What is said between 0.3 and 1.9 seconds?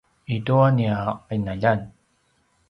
i tua nia qinaljan